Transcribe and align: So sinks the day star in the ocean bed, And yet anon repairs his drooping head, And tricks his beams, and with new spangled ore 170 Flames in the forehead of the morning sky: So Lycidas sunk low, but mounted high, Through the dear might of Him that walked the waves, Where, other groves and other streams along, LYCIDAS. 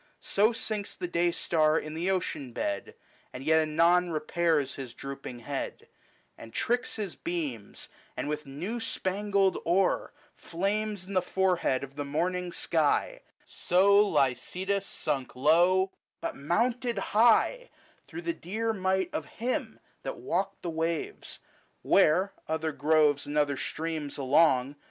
So 0.19 0.51
sinks 0.51 0.95
the 0.95 1.07
day 1.07 1.29
star 1.31 1.77
in 1.77 1.93
the 1.93 2.09
ocean 2.09 2.53
bed, 2.53 2.95
And 3.31 3.43
yet 3.43 3.59
anon 3.61 4.09
repairs 4.09 4.73
his 4.73 4.95
drooping 4.95 5.41
head, 5.41 5.87
And 6.39 6.51
tricks 6.51 6.95
his 6.95 7.13
beams, 7.15 7.87
and 8.17 8.27
with 8.27 8.47
new 8.47 8.79
spangled 8.79 9.59
ore 9.63 10.11
170 10.39 10.49
Flames 10.49 11.05
in 11.07 11.13
the 11.13 11.21
forehead 11.21 11.83
of 11.83 11.97
the 11.97 12.03
morning 12.03 12.51
sky: 12.51 13.21
So 13.45 14.01
Lycidas 14.03 14.87
sunk 14.87 15.35
low, 15.35 15.91
but 16.19 16.35
mounted 16.35 16.97
high, 17.13 17.69
Through 18.07 18.23
the 18.23 18.33
dear 18.33 18.73
might 18.73 19.13
of 19.13 19.27
Him 19.37 19.79
that 20.01 20.17
walked 20.17 20.63
the 20.63 20.71
waves, 20.71 21.37
Where, 21.83 22.33
other 22.47 22.71
groves 22.71 23.27
and 23.27 23.37
other 23.37 23.55
streams 23.55 24.17
along, 24.17 24.69
LYCIDAS. 24.69 24.77